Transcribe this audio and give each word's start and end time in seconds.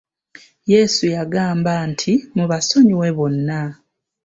Yesu 0.71 1.03
yagamba 1.15 1.71
nti 1.91 2.13
mubasonyiwe 2.35 3.07
bonna. 3.17 3.61